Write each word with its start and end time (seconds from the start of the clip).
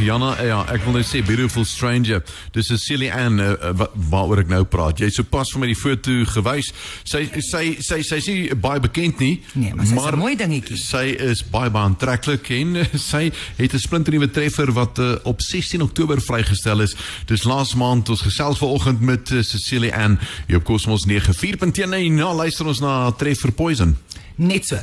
Jana, 0.00 0.32
ja, 0.42 0.62
ek 0.72 0.82
wil 0.86 0.94
net 0.96 1.06
sê 1.06 1.20
Beautiful 1.26 1.64
Stranger. 1.68 2.22
Dis 2.54 2.66
Cecilie 2.70 3.10
Ann 3.12 3.38
uh, 3.38 3.52
wa- 3.76 3.90
waaroor 4.10 4.40
ek 4.42 4.48
nou 4.48 4.62
praat. 4.64 4.98
Jy 5.02 5.10
het 5.10 5.14
sopas 5.18 5.50
vir 5.52 5.60
my 5.60 5.66
die 5.70 5.76
foto 5.78 6.14
gewys. 6.32 6.70
Sy 7.04 7.26
sy 7.44 7.76
sy 7.84 8.00
sy 8.06 8.16
is 8.22 8.28
nie 8.30 8.54
baie 8.54 8.80
bekend 8.80 9.20
nie, 9.20 9.42
Nee, 9.54 9.74
maar 9.74 9.86
sy 9.86 9.94
is 9.96 10.06
'n 10.10 10.18
mooi 10.18 10.36
dingetjie. 10.36 10.76
Sy 10.80 11.04
is 11.30 11.42
baie 11.42 11.70
baie 11.70 11.84
aantreklik 11.90 12.50
en 12.50 12.76
uh, 12.76 12.84
sy 13.10 13.30
het 13.58 13.74
'n 13.74 13.78
splinternuwe 13.78 14.30
treffer 14.30 14.72
wat 14.72 14.98
uh, 14.98 15.16
op 15.24 15.40
16 15.40 15.82
Oktober 15.82 16.20
vrygestel 16.20 16.80
is. 16.80 16.96
Dis 17.26 17.44
laas 17.44 17.74
maand 17.74 18.08
ons 18.08 18.20
gesels 18.22 18.58
vanoggend 18.58 19.00
met 19.00 19.30
uh, 19.30 19.42
Cecilie 19.42 19.94
Ann 19.94 20.18
hier 20.46 20.56
op 20.58 20.64
Cosmos 20.64 21.06
94.1 21.06 21.92
en 21.92 22.14
nou 22.14 22.34
luister 22.34 22.66
ons 22.66 22.80
na 22.80 23.10
Treffer 23.12 23.52
Poison. 23.52 23.96
Net 24.36 24.66
so. 24.66 24.78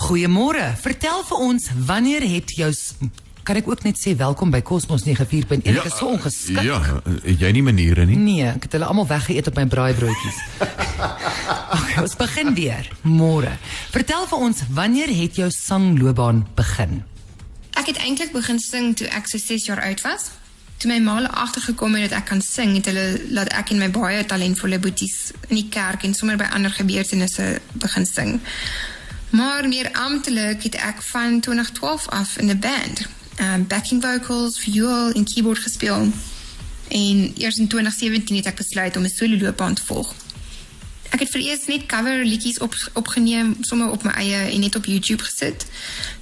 Goeiemôre. 0.00 0.74
Vertel 0.80 1.24
vir 1.28 1.38
ons 1.38 1.66
wanneer 1.86 2.22
het 2.24 2.50
jou 2.56 2.70
kan 3.50 3.58
ek 3.58 3.68
ook 3.68 3.82
net 3.82 3.98
sê 3.98 4.12
welkom 4.14 4.52
by 4.54 4.60
Cosmos 4.62 5.02
94.1. 5.02 5.64
Ek 5.66 5.86
is 5.88 5.96
so 5.98 6.12
ongeskik. 6.12 6.60
Ja, 6.62 6.76
het 7.24 7.40
jy 7.42 7.48
nie 7.56 7.64
maniere 7.66 8.04
nie. 8.06 8.14
Nee, 8.14 8.44
ek 8.46 8.68
het 8.68 8.76
hulle 8.76 8.86
almal 8.86 9.08
weggeëet 9.10 9.50
op 9.50 9.58
my 9.58 9.64
braaibroodjies. 9.72 10.38
okay, 11.76 11.96
ons 12.04 12.14
begin 12.20 12.54
weer. 12.54 12.86
Môre. 13.02 13.56
Vertel 13.90 14.28
vir 14.30 14.46
ons 14.46 14.62
wanneer 14.78 15.10
het 15.10 15.42
jou 15.42 15.50
sangloopbaan 15.50 16.44
begin? 16.54 17.00
Ek 17.74 17.90
het 17.90 17.98
eintlik 17.98 18.30
begin 18.36 18.62
sing 18.62 18.94
toe 18.94 19.10
ek 19.10 19.26
so 19.26 19.42
6 19.42 19.66
jaar 19.72 19.82
oud 19.88 20.06
was. 20.06 20.30
Toe 20.78 20.94
my 20.94 21.02
ma 21.02 21.18
hulle 21.18 21.34
agtergekom 21.42 21.98
het 21.98 22.06
dat 22.06 22.20
ek 22.22 22.30
kan 22.30 22.46
sing, 22.46 22.78
het 22.78 22.86
hulle 22.92 23.08
laat 23.34 23.50
ek 23.58 23.74
en 23.74 23.82
my 23.82 23.90
baie 23.90 24.22
talentvolle 24.30 24.78
boeties 24.78 25.32
in 25.48 25.58
die 25.58 25.68
kerk 25.74 26.06
en 26.06 26.14
sommer 26.14 26.38
by 26.38 26.52
ander 26.54 26.70
gebeurtenisse 26.78 27.56
begin 27.82 28.06
sing. 28.06 28.36
Maar 29.34 29.66
meer 29.66 29.90
amptelik 29.98 30.70
het 30.70 30.78
ek 30.78 31.02
van 31.10 31.40
2012 31.42 32.12
af 32.14 32.38
in 32.38 32.54
'n 32.54 32.62
band, 32.62 33.08
um 33.40 33.66
backing 33.66 34.02
vocals, 34.02 34.58
viool 34.58 35.12
en 35.12 35.24
keyboard 35.24 35.58
gespeel. 35.58 36.12
En 36.88 37.32
eers 37.36 37.56
in 37.56 37.68
2017 37.68 38.36
het 38.36 38.46
ek 38.46 38.56
besluit 38.56 38.96
om 38.96 39.02
'n 39.02 39.08
solo 39.08 39.36
loopbaan 39.36 39.74
te 39.74 39.84
volg. 39.84 40.14
Ek 41.10 41.20
het 41.20 41.30
vir 41.30 41.40
eers 41.40 41.66
net 41.66 41.86
cover 41.86 42.24
liedjies 42.24 42.58
op 42.58 42.74
opgeneem 42.92 43.56
op 43.70 44.02
my 44.02 44.10
eie 44.10 44.50
en 44.52 44.60
net 44.60 44.76
op 44.76 44.84
YouTube 44.84 45.22
gesit 45.22 45.66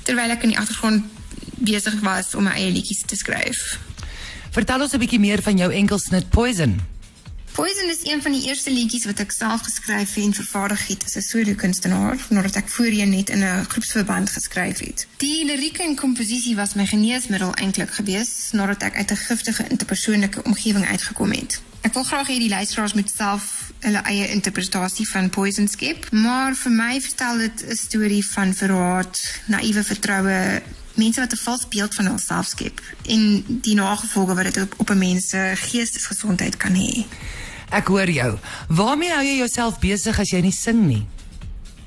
terwyl 0.03 0.31
ek 0.31 0.43
in 0.43 0.49
die 0.49 0.59
agtergrond 0.59 1.05
besig 1.59 2.01
was 2.01 2.35
om 2.35 2.43
my 2.43 2.51
eie 2.51 2.73
liedjies 2.73 3.03
te 3.07 3.17
skryf. 3.17 3.79
Vertel 4.51 4.81
ons 4.81 4.93
'n 4.93 4.99
bietjie 4.99 5.21
meer 5.21 5.43
van 5.43 5.57
jou 5.57 5.73
enkelsnit 5.73 6.31
Poison. 6.31 6.81
Poison 7.59 7.89
is 7.89 8.11
een 8.11 8.23
van 8.23 8.33
die 8.33 8.47
eerste 8.47 8.71
liedjies 8.71 9.05
wat 9.05 9.19
ek 9.19 9.33
self 9.35 9.65
geskryf 9.67 10.13
en 10.23 10.35
vervaardig 10.35 10.83
het 10.87 11.05
as 11.05 11.17
'n 11.19 11.27
solo 11.27 11.55
kunstenaar 11.59 12.19
nadat 12.31 12.57
ek 12.61 12.69
voorheen 12.69 13.11
net 13.11 13.31
in 13.31 13.43
'n 13.43 13.65
groepsverband 13.65 14.31
geskryf 14.31 14.79
het. 14.79 15.07
Die 15.17 15.45
lirieke 15.45 15.83
en 15.83 15.97
komposisie 15.97 16.55
was 16.57 16.75
my 16.75 16.87
geneesmiddel 16.87 17.55
eintlik 17.55 17.91
gewees 17.91 18.31
nadat 18.53 18.83
ek 18.83 18.95
uit 18.97 19.11
'n 19.11 19.17
giftige 19.17 19.65
interpersoonlike 19.69 20.43
omgewing 20.43 20.87
uitgekom 20.87 21.31
het. 21.33 21.61
Ek 21.81 21.93
wil 21.95 22.03
graag 22.03 22.29
hê 22.29 22.39
die 22.39 22.49
luisteraars 22.49 22.95
moet 22.95 23.11
self 23.17 23.73
hulle 23.81 24.03
eie 24.03 24.29
interpretasie 24.29 25.09
van 25.09 25.31
Poison 25.31 25.69
skep, 25.69 26.11
maar 26.11 26.55
vir 26.55 26.73
my 26.73 27.01
vertel 27.01 27.39
dit 27.39 27.65
'n 27.67 27.77
storie 27.77 28.27
van 28.27 28.55
verraad, 28.55 29.41
naïewe 29.47 29.85
vertroue, 29.85 30.63
mense 30.95 31.21
wat 31.21 31.33
'n 31.33 31.43
vals 31.45 31.69
beeld 31.69 31.95
van 31.95 32.07
hulself 32.07 32.47
skep 32.47 32.81
en 33.07 33.45
die 33.49 33.75
nagevolge 33.75 34.35
wat 34.35 34.45
dit 34.45 34.63
op, 34.63 34.75
op 34.77 34.91
'n 34.91 34.99
mens 34.99 35.29
se 35.29 35.53
geestesgesondheid 35.55 36.57
kan 36.57 36.75
hê. 36.75 37.07
Ek 37.71 37.87
hoor 37.93 38.11
jou. 38.11 38.33
Waarmee 38.69 39.13
hou 39.13 39.25
jy 39.25 39.37
jouself 39.43 39.79
besig 39.81 40.19
as 40.19 40.31
jy 40.33 40.41
nie 40.41 40.55
sing 40.55 40.87
nie? 40.89 41.05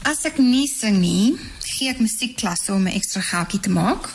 As 0.06 0.26
ek 0.26 0.38
nie 0.38 0.68
sing 0.70 1.00
nie, 1.02 1.38
gee 1.76 1.90
ek 1.90 2.02
musiekklasse 2.02 2.74
om 2.74 2.88
'n 2.88 2.98
ekstra 2.98 3.22
geldjie 3.22 3.60
te 3.60 3.70
maak. 3.70 4.10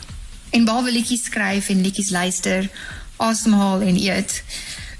En 0.50 0.64
behalwe 0.64 0.92
liedjies 0.92 1.24
skryf 1.24 1.68
en 1.68 1.82
liedjies 1.82 2.10
luister, 2.10 2.70
asemhaal 3.16 3.80
en 3.80 3.96
eet, 3.96 4.42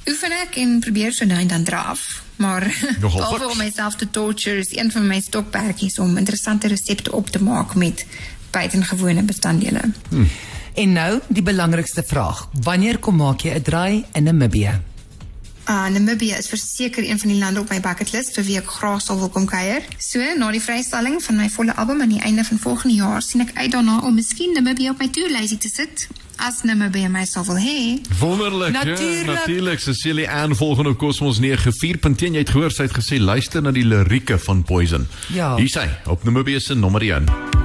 oefen 0.08 0.32
ek 0.32 0.56
en 0.56 0.80
probeer 0.80 1.12
so 1.12 1.24
nou 1.24 1.38
en 1.40 1.48
dan 1.48 1.64
draf. 1.64 2.22
Maar 2.36 2.66
behalwe 3.00 3.48
om 3.48 3.58
myself 3.58 3.94
te 3.94 4.10
torture 4.10 4.58
is 4.58 4.76
een 4.76 4.90
van 4.92 5.06
my 5.06 5.20
stokperdjies 5.20 5.98
om 5.98 6.16
interessante 6.16 6.68
resepte 6.68 7.12
op 7.12 7.30
te 7.30 7.42
maak 7.42 7.74
met 7.74 8.06
buitengewone 8.50 9.22
bestanddele. 9.22 9.80
En 10.74 10.92
nou, 10.92 11.20
die 11.28 11.42
belangrikste 11.42 12.02
vraag. 12.06 12.48
Wanneer 12.52 12.98
kom 12.98 13.16
maak 13.16 13.40
jy 13.40 13.54
'n 13.54 13.62
draai 13.62 14.04
in 14.12 14.22
Namibië? 14.22 14.80
Uh, 15.68 15.88
Namibië 15.88 16.36
is 16.38 16.48
verseker 16.48 17.08
een 17.08 17.18
van 17.18 17.28
die 17.28 17.38
lande 17.38 17.60
op 17.60 17.70
my 17.74 17.80
bucketlist 17.80 18.36
vir 18.38 18.44
wie 18.46 18.58
ek 18.60 18.68
graag 18.70 19.00
sal 19.02 19.18
wil 19.18 19.32
kom 19.34 19.48
kuier. 19.50 19.82
So, 19.98 20.22
na 20.38 20.50
die 20.54 20.62
vrystelling 20.62 21.18
van 21.24 21.40
my 21.40 21.48
volle 21.50 21.74
album 21.74 22.04
aan 22.04 22.12
die 22.14 22.22
einde 22.22 22.44
van 22.46 22.60
volgende 22.62 22.94
jaar, 23.00 23.22
sien 23.22 23.42
ek 23.42 23.50
uit 23.56 23.72
daarna 23.74 23.98
om 24.06 24.14
miskien 24.14 24.54
Namibië 24.54 24.92
op 24.94 25.02
my 25.02 25.10
toerlysie 25.10 25.58
te 25.58 25.72
sit 25.72 26.06
as 26.36 26.62
Namibië 26.62 27.10
my 27.10 27.24
sal 27.26 27.44
wil 27.50 27.58
hê. 27.58 27.98
Wonderlik. 28.20 28.72
Natuurlijk. 28.72 29.26
Ja, 29.26 29.32
natuurlik. 29.32 29.78
Cecilie 29.80 30.30
Ann 30.30 30.54
volgende 30.54 30.96
Cosmos 30.96 31.40
94.1. 31.40 32.30
Jy 32.30 32.38
het 32.44 32.54
gehoor 32.54 32.70
sy 32.70 32.86
het 32.86 32.96
gesê 33.00 33.18
luister 33.18 33.62
na 33.62 33.74
die 33.74 33.86
lirieke 33.86 34.38
van 34.38 34.62
Poison. 34.62 35.08
Ja. 35.34 35.56
Hier 35.56 35.72
sy 35.72 35.88
op 36.06 36.24
Namibia 36.24 36.62
se 36.62 36.78
nommer 36.78 37.02
1. 37.02 37.55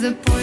The 0.00 0.12
poison 0.12 0.39